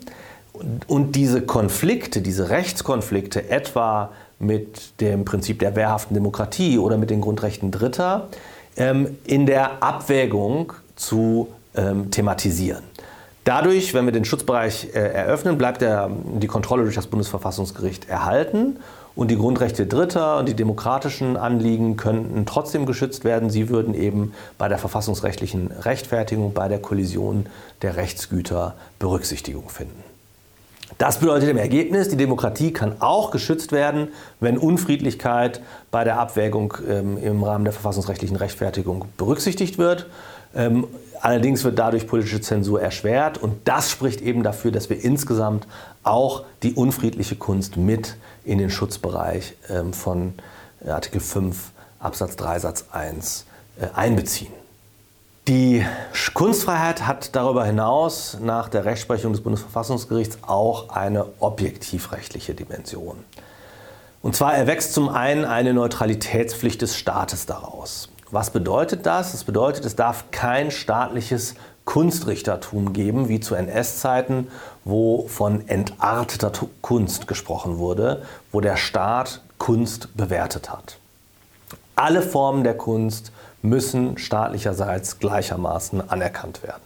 Und 0.88 1.16
diese 1.16 1.42
Konflikte, 1.42 2.22
diese 2.22 2.50
Rechtskonflikte, 2.50 3.50
etwa 3.50 4.12
mit 4.40 5.00
dem 5.02 5.26
Prinzip 5.26 5.60
der 5.60 5.76
wehrhaften 5.76 6.14
Demokratie 6.14 6.78
oder 6.78 6.98
mit 6.98 7.10
den 7.10 7.22
Grundrechten 7.22 7.72
Dritter, 7.72 8.30
ähm, 8.78 9.18
in 9.26 9.46
der 9.46 9.84
Abwägung 9.84 10.74
zu 10.96 11.50
ähm, 11.76 12.12
thematisieren. 12.12 12.84
Dadurch, 13.44 13.94
wenn 13.94 14.06
wir 14.06 14.12
den 14.12 14.26
Schutzbereich 14.26 14.90
äh, 14.94 15.00
eröffnen, 15.00 15.58
bleibt 15.58 15.82
der, 15.82 16.10
die 16.40 16.48
Kontrolle 16.48 16.84
durch 16.84 16.96
das 16.96 17.08
Bundesverfassungsgericht 17.08 18.08
erhalten 18.08 18.78
und 19.16 19.30
die 19.30 19.36
Grundrechte 19.36 19.88
Dritter 19.88 20.38
und 20.38 20.48
die 20.48 20.54
demokratischen 20.54 21.38
Anliegen 21.38 21.98
könnten 21.98 22.46
trotzdem 22.46 22.86
geschützt 22.86 23.24
werden. 23.24 23.50
Sie 23.50 23.70
würden 23.70 23.94
eben 23.94 24.34
bei 24.58 24.68
der 24.68 24.78
verfassungsrechtlichen 24.78 25.72
Rechtfertigung, 25.72 26.54
bei 26.54 26.68
der 26.68 26.80
Kollision 26.80 27.48
der 27.82 27.98
Rechtsgüter 27.98 28.76
Berücksichtigung 29.00 29.70
finden. 29.70 30.11
Das 30.98 31.20
bedeutet 31.20 31.50
im 31.50 31.58
Ergebnis, 31.58 32.10
die 32.10 32.18
Demokratie 32.18 32.74
kann 32.74 33.02
auch 33.02 33.32
geschützt 33.32 33.72
werden, 33.72 34.10
wenn 34.40 34.58
Unfriedlichkeit 34.58 35.62
bei 35.90 36.04
der 36.04 36.20
Abwägung 36.20 36.74
ähm, 36.88 37.18
im 37.18 37.44
Rahmen 37.44 37.64
der 37.64 37.74
verfassungsrechtlichen 37.74 38.38
Rechtfertigung 38.38 39.06
berücksichtigt 39.18 39.78
wird. 39.78 40.08
Ähm, 40.54 40.88
allerdings 41.22 41.64
wird 41.64 41.80
dadurch 41.80 42.08
politische 42.08 42.42
Zensur 42.42 42.82
erschwert 42.82 43.38
und 43.38 43.68
das 43.68 43.90
spricht 43.90 44.22
eben 44.22 44.44
dafür, 44.44 44.72
dass 44.72 44.90
wir 44.90 45.02
insgesamt 45.04 45.66
auch 46.04 46.44
die 46.64 46.74
unfriedliche 46.74 47.36
Kunst 47.36 47.78
mit 47.78 48.18
in 48.44 48.58
den 48.58 48.70
Schutzbereich 48.70 49.56
ähm, 49.70 49.94
von 49.94 50.34
Artikel 50.86 51.22
5 51.22 51.72
Absatz 52.00 52.36
3 52.36 52.60
Satz 52.60 52.86
1 52.92 53.46
äh, 53.80 53.86
einbeziehen. 53.96 54.61
Die 55.48 55.84
Kunstfreiheit 56.36 57.08
hat 57.08 57.36
darüber 57.36 57.66
hinaus 57.66 58.38
nach 58.40 58.70
der 58.70 58.86
Rechtsprechung 58.86 59.32
des 59.32 59.42
Bundesverfassungsgerichts 59.42 60.38
auch 60.44 60.90
eine 60.90 61.26
objektivrechtliche 61.40 62.54
Dimension. 62.54 63.24
Und 64.22 64.36
zwar 64.36 64.54
erwächst 64.54 64.94
zum 64.94 65.10
einen 65.10 65.44
eine 65.44 65.74
Neutralitätspflicht 65.74 66.80
des 66.84 66.96
Staates 66.96 67.48
daraus. 67.48 68.10
Was 68.30 68.52
bedeutet 68.52 69.08
das? 69.08 69.32
Das 69.32 69.44
bedeutet, 69.44 69.84
es 69.84 69.96
darf 69.96 70.26
kein 70.30 70.70
staatliches 70.70 71.56
Kunstrichtertum 71.86 72.94
geben, 72.94 73.28
wie 73.28 73.40
zu 73.40 73.56
NS-Zeiten, 73.56 74.48
wo 74.86 75.28
von 75.28 75.68
entarteter 75.68 76.52
Kunst 76.82 77.28
gesprochen 77.28 77.80
wurde, 77.80 78.22
wo 78.52 78.62
der 78.62 78.78
Staat 78.78 79.42
Kunst 79.58 80.16
bewertet 80.16 80.72
hat. 80.72 80.98
Alle 81.96 82.22
Formen 82.22 82.64
der 82.64 82.78
Kunst 82.78 83.32
müssen 83.62 84.18
staatlicherseits 84.18 85.20
gleichermaßen 85.20 86.10
anerkannt 86.10 86.64
werden. 86.64 86.82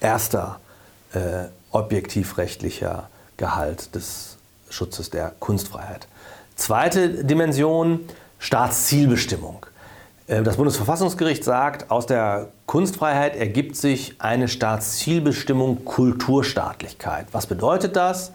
Erster 0.00 0.60
äh, 1.14 1.44
objektivrechtlicher 1.70 3.08
Gehalt 3.36 3.94
des 3.94 4.36
Schutzes 4.68 5.10
der 5.10 5.32
Kunstfreiheit. 5.38 6.06
Zweite 6.56 7.24
Dimension, 7.24 8.00
Staatszielbestimmung. 8.38 9.66
Äh, 10.26 10.42
das 10.42 10.56
Bundesverfassungsgericht 10.56 11.44
sagt, 11.44 11.90
aus 11.90 12.06
der 12.06 12.48
Kunstfreiheit 12.66 13.36
ergibt 13.36 13.76
sich 13.76 14.16
eine 14.18 14.48
Staatszielbestimmung 14.48 15.84
Kulturstaatlichkeit. 15.84 17.26
Was 17.32 17.46
bedeutet 17.46 17.96
das? 17.96 18.32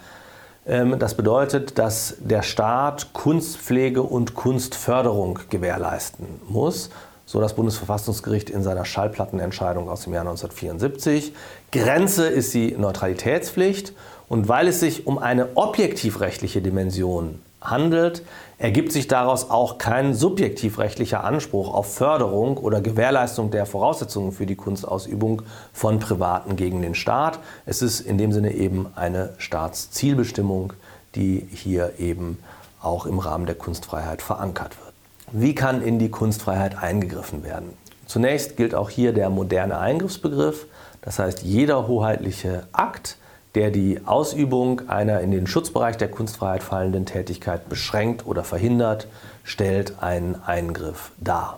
Ähm, 0.67 0.99
das 0.99 1.15
bedeutet, 1.15 1.79
dass 1.79 2.15
der 2.19 2.43
Staat 2.43 3.13
Kunstpflege 3.13 4.03
und 4.03 4.35
Kunstförderung 4.35 5.39
gewährleisten 5.49 6.27
muss, 6.47 6.89
so 7.25 7.39
das 7.39 7.55
Bundesverfassungsgericht 7.55 8.49
in 8.49 8.63
seiner 8.63 8.85
Schallplattenentscheidung 8.85 9.89
aus 9.89 10.03
dem 10.03 10.13
Jahr 10.13 10.21
1974. 10.21 11.33
Grenze 11.71 12.27
ist 12.27 12.53
die 12.53 12.71
Neutralitätspflicht 12.77 13.93
und 14.29 14.47
weil 14.49 14.67
es 14.67 14.79
sich 14.79 15.07
um 15.07 15.17
eine 15.17 15.49
objektivrechtliche 15.55 16.61
Dimension 16.61 17.39
handelt, 17.61 18.23
ergibt 18.57 18.91
sich 18.91 19.07
daraus 19.07 19.49
auch 19.49 19.77
kein 19.77 20.13
subjektivrechtlicher 20.13 21.23
Anspruch 21.23 21.73
auf 21.73 21.93
Förderung 21.93 22.57
oder 22.57 22.81
Gewährleistung 22.81 23.51
der 23.51 23.65
Voraussetzungen 23.65 24.31
für 24.31 24.45
die 24.45 24.55
Kunstausübung 24.55 25.43
von 25.73 25.99
Privaten 25.99 26.55
gegen 26.55 26.81
den 26.81 26.95
Staat. 26.95 27.39
Es 27.65 27.81
ist 27.81 27.99
in 27.99 28.17
dem 28.17 28.31
Sinne 28.31 28.53
eben 28.53 28.87
eine 28.95 29.33
Staatszielbestimmung, 29.37 30.73
die 31.15 31.47
hier 31.51 31.93
eben 31.99 32.39
auch 32.81 33.05
im 33.05 33.19
Rahmen 33.19 33.45
der 33.45 33.55
Kunstfreiheit 33.55 34.21
verankert 34.21 34.77
wird. 34.77 34.93
Wie 35.31 35.55
kann 35.55 35.81
in 35.81 35.99
die 35.99 36.09
Kunstfreiheit 36.09 36.81
eingegriffen 36.81 37.43
werden? 37.43 37.73
Zunächst 38.05 38.55
gilt 38.55 38.73
auch 38.73 38.89
hier 38.89 39.13
der 39.13 39.29
moderne 39.29 39.77
Eingriffsbegriff, 39.79 40.67
das 41.01 41.19
heißt 41.19 41.43
jeder 41.43 41.87
hoheitliche 41.87 42.67
Akt, 42.71 43.17
der 43.57 43.71
die 43.71 44.01
Ausübung 44.05 44.87
einer 44.87 45.21
in 45.21 45.31
den 45.31 45.47
Schutzbereich 45.47 45.97
der 45.97 46.11
Kunstfreiheit 46.11 46.61
fallenden 46.61 47.07
Tätigkeit 47.07 47.67
beschränkt 47.69 48.27
oder 48.27 48.43
verhindert, 48.43 49.07
stellt 49.43 49.95
einen 49.99 50.35
Eingriff 50.45 51.09
dar. 51.19 51.57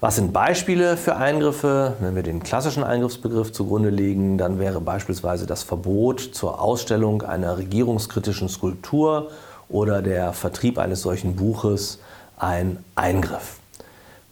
Was 0.00 0.16
sind 0.16 0.32
Beispiele 0.32 0.96
für 0.96 1.14
Eingriffe? 1.14 1.94
Wenn 2.00 2.16
wir 2.16 2.24
den 2.24 2.42
klassischen 2.42 2.82
Eingriffsbegriff 2.82 3.52
zugrunde 3.52 3.90
legen, 3.90 4.36
dann 4.36 4.58
wäre 4.58 4.80
beispielsweise 4.80 5.46
das 5.46 5.62
Verbot 5.62 6.18
zur 6.32 6.60
Ausstellung 6.60 7.22
einer 7.22 7.56
regierungskritischen 7.56 8.48
Skulptur 8.48 9.30
oder 9.68 10.02
der 10.02 10.32
Vertrieb 10.32 10.76
eines 10.76 11.02
solchen 11.02 11.36
Buches 11.36 12.00
ein 12.36 12.84
Eingriff. 12.96 13.59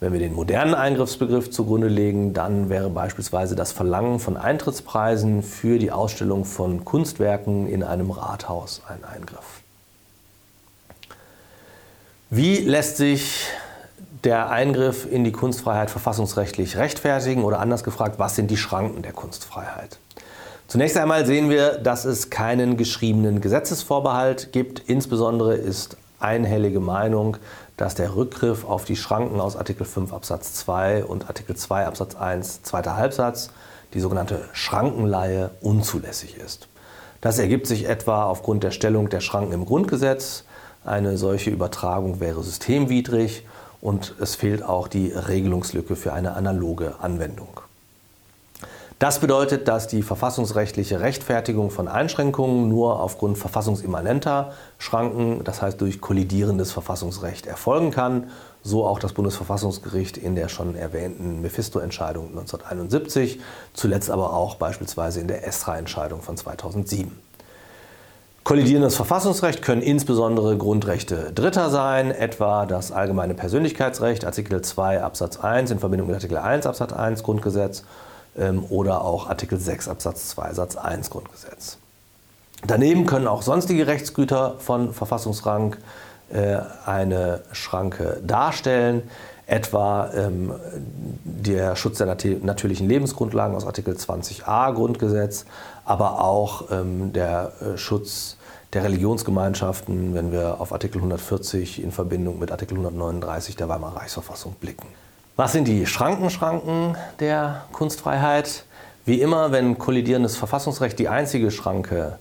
Wenn 0.01 0.13
wir 0.13 0.21
den 0.21 0.35
modernen 0.35 0.75
Eingriffsbegriff 0.75 1.51
zugrunde 1.51 1.89
legen, 1.89 2.33
dann 2.33 2.69
wäre 2.69 2.89
beispielsweise 2.89 3.57
das 3.57 3.73
Verlangen 3.73 4.21
von 4.21 4.37
Eintrittspreisen 4.37 5.43
für 5.43 5.81
die 5.81 5.91
Ausstellung 5.91 6.45
von 6.45 6.85
Kunstwerken 6.85 7.69
in 7.69 7.83
einem 7.83 8.13
Rathaus 8.13 8.83
ein 8.87 9.03
Eingriff. 9.05 9.63
Wie 12.31 12.59
lässt 12.59 12.97
sich 12.97 13.49
der 14.23 14.51
Eingriff 14.51 15.11
in 15.11 15.25
die 15.25 15.33
Kunstfreiheit 15.33 15.91
verfassungsrechtlich 15.91 16.77
rechtfertigen 16.77 17.43
oder 17.43 17.59
anders 17.59 17.83
gefragt, 17.83 18.19
was 18.19 18.37
sind 18.37 18.51
die 18.51 18.57
Schranken 18.57 19.03
der 19.03 19.13
Kunstfreiheit? 19.13 19.99
Zunächst 20.69 20.97
einmal 20.97 21.27
sehen 21.27 21.51
wir, 21.51 21.79
dass 21.79 22.05
es 22.05 22.31
keinen 22.31 22.77
geschriebenen 22.77 23.41
Gesetzesvorbehalt 23.41 24.53
gibt. 24.53 24.81
Insbesondere 24.81 25.55
ist 25.55 25.97
einhellige 26.21 26.81
Meinung, 26.81 27.39
dass 27.79 27.95
der 27.95 28.17
Rückgriff 28.17 28.65
auf 28.65 28.85
die 28.85 28.97
Schranken 28.97 29.41
aus 29.41 29.57
Artikel 29.57 29.87
5 29.87 30.13
Absatz 30.13 30.53
2 30.55 31.05
und 31.05 31.29
Artikel 31.29 31.57
2 31.57 31.87
Absatz 31.87 32.17
1 32.17 32.63
zweiter 32.63 32.97
Halbsatz, 32.97 33.51
die 33.95 34.01
sogenannte 34.01 34.45
Schrankenleihe, 34.53 35.51
unzulässig 35.63 36.37
ist. 36.37 36.69
Das 37.21 37.39
ergibt 37.39 37.69
sich 37.69 37.89
etwa 37.89 38.25
aufgrund 38.25 38.65
der 38.65 38.73
Stellung 38.73 39.09
der 39.09 39.21
Schranken 39.21 39.53
im 39.53 39.65
Grundgesetz. 39.65 40.45
Eine 40.85 41.17
solche 41.17 41.51
Übertragung 41.51 42.21
wäre 42.21 42.43
systemwidrig 42.43 43.47
und 43.81 44.15
es 44.21 44.35
fehlt 44.35 44.65
auch 44.65 44.89
die 44.89 45.13
Regelungslücke 45.13 45.95
für 45.95 46.13
eine 46.13 46.35
analoge 46.35 46.97
Anwendung. 47.01 47.61
Das 48.99 49.21
bedeutet, 49.21 49.69
dass 49.69 49.87
die 49.87 50.03
verfassungsrechtliche 50.03 51.01
Rechtfertigung 51.01 51.71
von 51.71 51.87
Einschränkungen 51.87 52.69
nur 52.69 53.01
aufgrund 53.01 53.39
verfassungsimmanenter 53.39 54.53
Schranken, 54.79 55.45
das 55.45 55.63
heißt 55.63 55.81
durch 55.81 56.01
kollidierendes 56.01 56.73
Verfassungsrecht, 56.73 57.47
erfolgen 57.47 57.93
kann. 57.93 58.31
So 58.65 58.85
auch 58.85 58.99
das 58.99 59.13
Bundesverfassungsgericht 59.13 60.17
in 60.17 60.35
der 60.35 60.49
schon 60.49 60.75
erwähnten 60.75 61.41
Mephisto-Entscheidung 61.43 62.31
1971, 62.31 63.39
zuletzt 63.73 64.11
aber 64.11 64.33
auch 64.33 64.57
beispielsweise 64.57 65.21
in 65.21 65.29
der 65.29 65.47
ESRA-Entscheidung 65.47 66.21
von 66.21 66.37
2007. 66.37 67.17
Kollidierendes 68.43 68.97
Verfassungsrecht 68.97 69.63
können 69.63 69.83
insbesondere 69.83 70.57
Grundrechte 70.57 71.33
Dritter 71.33 71.71
sein, 71.71 72.11
etwa 72.11 72.67
das 72.67 72.91
allgemeine 72.91 73.35
Persönlichkeitsrecht, 73.35 74.25
Artikel 74.25 74.61
2 74.61 75.03
Absatz 75.05 75.37
1 75.37 75.71
in 75.71 75.79
Verbindung 75.79 76.09
mit 76.09 76.17
Artikel 76.17 76.39
1 76.39 76.67
Absatz 76.67 76.93
1 76.93 77.23
Grundgesetz 77.23 77.85
oder 78.69 79.03
auch 79.03 79.29
Artikel 79.29 79.59
6 79.59 79.89
Absatz 79.89 80.29
2 80.29 80.55
Satz 80.55 80.77
1 80.77 81.11
Grundgesetz. 81.11 81.79
Daneben 82.67 83.07
können 83.07 83.29
auch 83.29 83.43
sonstige 83.43 83.87
Rechtsgüter 83.87 84.57
von 84.59 84.93
Verfassungsrang 84.93 85.77
äh, 86.31 86.59
eine 86.85 87.43
Schranke 87.53 88.21
darstellen, 88.25 89.03
etwa 89.47 90.11
ähm, 90.15 90.53
der 91.25 91.77
Schutz 91.77 91.99
der 91.99 92.07
natürlichen 92.07 92.89
Lebensgrundlagen 92.89 93.57
aus 93.57 93.65
Artikel 93.65 93.95
20a 93.95 94.75
Grundgesetz, 94.75 95.47
aber 95.85 96.23
auch 96.23 96.71
ähm, 96.71 97.13
der 97.13 97.53
äh, 97.61 97.79
Schutz 97.79 98.37
der 98.75 98.85
Religionsgemeinschaften, 98.85 100.15
wenn 100.15 100.33
wir 100.33 100.61
auf 100.61 100.73
Artikel 100.73 100.99
140 100.99 101.83
in 101.83 101.93
Verbindung 101.93 102.39
mit 102.39 102.53
Artikel 102.53 102.75
139 102.75 103.57
der 103.57 103.71
Weimarer 103.71 103.97
Reichsverfassung 103.97 104.55
blicken. 104.61 104.89
Was 105.39 105.53
sind 105.53 105.69
die 105.69 105.87
Schrankenschranken 105.87 106.97
der 107.21 107.63
Kunstfreiheit? 107.71 108.65
Wie 109.05 109.21
immer, 109.21 109.53
wenn 109.53 109.79
kollidierendes 109.79 110.37
Verfassungsrecht 110.37 110.99
die 110.99 111.09
einzige 111.09 111.53
Schranke 111.53 112.19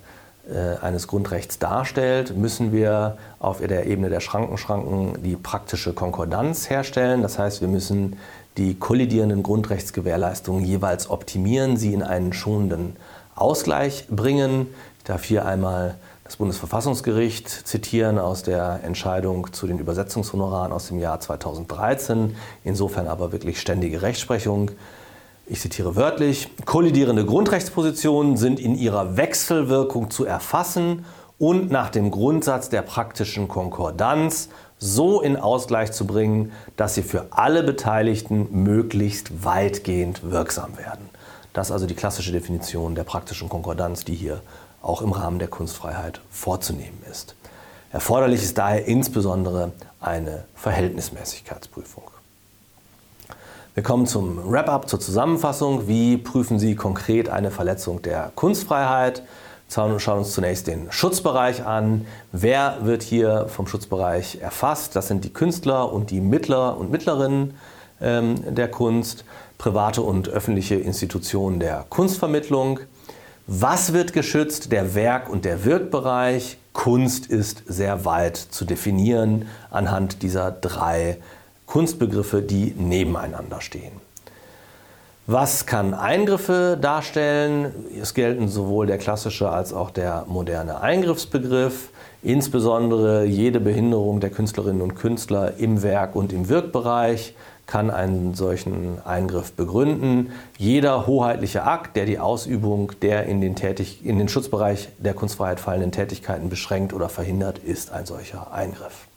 äh, 0.47 0.77
eines 0.85 1.07
Grundrechts 1.07 1.57
darstellt, 1.57 2.37
müssen 2.37 2.71
wir 2.71 3.17
auf 3.39 3.57
der 3.59 3.87
Ebene 3.87 4.09
der 4.09 4.19
Schrankenschranken 4.19 5.23
die 5.23 5.35
praktische 5.35 5.93
Konkordanz 5.93 6.69
herstellen. 6.69 7.23
Das 7.23 7.39
heißt, 7.39 7.59
wir 7.61 7.67
müssen 7.67 8.19
die 8.55 8.75
kollidierenden 8.75 9.41
Grundrechtsgewährleistungen 9.41 10.63
jeweils 10.63 11.09
optimieren, 11.09 11.75
sie 11.75 11.95
in 11.95 12.03
einen 12.03 12.33
schonenden 12.33 12.97
Ausgleich 13.33 14.05
bringen. 14.11 14.67
Ich 14.99 15.05
darf 15.05 15.23
hier 15.23 15.47
einmal 15.47 15.95
das 16.27 16.35
Bundesverfassungsgericht 16.35 17.47
zitieren 17.47 18.19
aus 18.19 18.43
der 18.43 18.81
Entscheidung 18.83 19.53
zu 19.53 19.65
den 19.65 19.79
Übersetzungshonoraren 19.79 20.73
aus 20.73 20.89
dem 20.89 20.99
Jahr 20.99 21.21
2013, 21.21 22.35
insofern 22.65 23.07
aber 23.07 23.31
wirklich 23.31 23.61
ständige 23.61 24.01
Rechtsprechung. 24.01 24.71
Ich 25.45 25.61
zitiere 25.61 25.95
wörtlich, 25.95 26.49
kollidierende 26.65 27.25
Grundrechtspositionen 27.25 28.35
sind 28.35 28.59
in 28.59 28.75
ihrer 28.75 29.15
Wechselwirkung 29.15 30.09
zu 30.09 30.25
erfassen 30.25 31.05
und 31.39 31.71
nach 31.71 31.89
dem 31.89 32.11
Grundsatz 32.11 32.67
der 32.67 32.81
praktischen 32.81 33.47
Konkordanz 33.47 34.49
so 34.79 35.21
in 35.21 35.37
Ausgleich 35.37 35.93
zu 35.93 36.05
bringen, 36.05 36.51
dass 36.75 36.95
sie 36.95 37.03
für 37.03 37.27
alle 37.31 37.63
Beteiligten 37.63 38.49
möglichst 38.51 39.45
weitgehend 39.45 40.29
wirksam 40.29 40.77
werden. 40.77 41.09
Das 41.53 41.67
ist 41.67 41.71
also 41.71 41.85
die 41.85 41.95
klassische 41.95 42.33
Definition 42.33 42.95
der 42.95 43.05
praktischen 43.05 43.47
Konkordanz, 43.47 44.03
die 44.03 44.13
hier 44.13 44.41
auch 44.81 45.01
im 45.01 45.11
Rahmen 45.11 45.39
der 45.39 45.47
Kunstfreiheit 45.47 46.21
vorzunehmen 46.29 47.01
ist. 47.11 47.35
Erforderlich 47.91 48.43
ist 48.43 48.57
daher 48.57 48.85
insbesondere 48.85 49.71
eine 49.99 50.45
Verhältnismäßigkeitsprüfung. 50.55 52.03
Wir 53.73 53.83
kommen 53.83 54.07
zum 54.07 54.51
Wrap-up, 54.51 54.89
zur 54.89 54.99
Zusammenfassung. 54.99 55.87
Wie 55.87 56.17
prüfen 56.17 56.57
Sie 56.57 56.75
konkret 56.75 57.29
eine 57.29 57.51
Verletzung 57.51 58.01
der 58.01 58.31
Kunstfreiheit? 58.33 59.21
Wir 59.69 59.99
schauen 59.99 60.19
uns 60.19 60.31
zunächst 60.31 60.65
den 60.67 60.91
Schutzbereich 60.91 61.65
an. 61.65 62.07
Wer 62.31 62.77
wird 62.81 63.03
hier 63.03 63.47
vom 63.49 63.67
Schutzbereich 63.67 64.39
erfasst? 64.41 64.95
Das 64.95 65.07
sind 65.07 65.25
die 65.25 65.33
Künstler 65.33 65.91
und 65.93 66.09
die 66.09 66.21
Mittler 66.21 66.77
und 66.77 66.89
Mittlerinnen 66.89 67.53
ähm, 68.01 68.55
der 68.55 68.71
Kunst, 68.71 69.25
private 69.57 70.01
und 70.01 70.29
öffentliche 70.29 70.75
Institutionen 70.75 71.59
der 71.59 71.85
Kunstvermittlung. 71.89 72.79
Was 73.49 73.93
wird 73.93 74.11
geschützt? 74.11 74.73
Der 74.73 74.93
Werk- 74.93 75.29
und 75.29 75.45
der 75.45 75.63
Wirkbereich. 75.63 76.57
Kunst 76.73 77.27
ist 77.27 77.63
sehr 77.65 78.03
weit 78.03 78.35
zu 78.35 78.65
definieren 78.65 79.47
anhand 79.71 80.21
dieser 80.21 80.51
drei 80.51 81.17
Kunstbegriffe, 81.65 82.41
die 82.41 82.75
nebeneinander 82.77 83.61
stehen. 83.61 83.93
Was 85.27 85.65
kann 85.65 85.93
Eingriffe 85.93 86.77
darstellen? 86.79 87.73
Es 88.01 88.13
gelten 88.13 88.49
sowohl 88.49 88.85
der 88.85 88.97
klassische 88.97 89.49
als 89.49 89.71
auch 89.71 89.91
der 89.91 90.25
moderne 90.27 90.81
Eingriffsbegriff. 90.81 91.89
Insbesondere 92.23 93.23
jede 93.23 93.61
Behinderung 93.61 94.19
der 94.19 94.29
Künstlerinnen 94.29 94.81
und 94.81 94.95
Künstler 94.95 95.53
im 95.57 95.83
Werk 95.83 96.17
und 96.17 96.33
im 96.33 96.49
Wirkbereich 96.49 97.33
kann 97.67 97.91
einen 97.91 98.33
solchen 98.33 99.05
Eingriff 99.05 99.51
begründen. 99.51 100.31
Jeder 100.57 101.05
hoheitliche 101.05 101.63
Akt, 101.63 101.95
der 101.95 102.05
die 102.05 102.17
Ausübung 102.17 102.93
der 103.01 103.25
in 103.25 103.41
den, 103.41 103.55
Tätig 103.55 104.03
in 104.03 104.17
den 104.17 104.29
Schutzbereich 104.29 104.89
der 104.97 105.13
Kunstfreiheit 105.13 105.59
fallenden 105.59 105.91
Tätigkeiten 105.91 106.49
beschränkt 106.49 106.93
oder 106.93 107.09
verhindert, 107.09 107.59
ist 107.59 107.91
ein 107.91 108.05
solcher 108.05 108.51
Eingriff. 108.51 109.07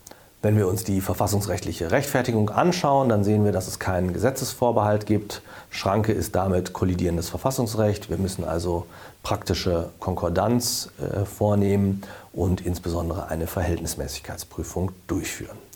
Wenn 0.42 0.56
wir 0.56 0.68
uns 0.68 0.84
die 0.84 1.02
verfassungsrechtliche 1.02 1.90
Rechtfertigung 1.92 2.48
anschauen, 2.48 3.10
dann 3.10 3.24
sehen 3.24 3.44
wir, 3.44 3.52
dass 3.52 3.68
es 3.68 3.78
keinen 3.78 4.14
Gesetzesvorbehalt 4.14 5.04
gibt. 5.04 5.42
Schranke 5.68 6.12
ist 6.12 6.34
damit 6.34 6.72
kollidierendes 6.72 7.28
Verfassungsrecht. 7.28 8.08
Wir 8.08 8.16
müssen 8.16 8.44
also 8.44 8.86
praktische 9.22 9.90
Konkordanz 10.00 10.90
äh, 10.98 11.26
vornehmen 11.26 12.02
und 12.32 12.62
insbesondere 12.62 13.28
eine 13.28 13.46
Verhältnismäßigkeitsprüfung 13.46 14.92
durchführen. 15.06 15.69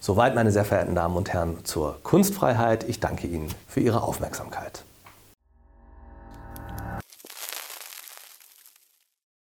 Soweit, 0.00 0.34
meine 0.34 0.52
sehr 0.52 0.64
verehrten 0.64 0.94
Damen 0.94 1.16
und 1.16 1.32
Herren, 1.32 1.64
zur 1.64 1.98
Kunstfreiheit. 2.02 2.88
Ich 2.88 3.00
danke 3.00 3.26
Ihnen 3.26 3.48
für 3.66 3.80
Ihre 3.80 4.02
Aufmerksamkeit. 4.02 4.84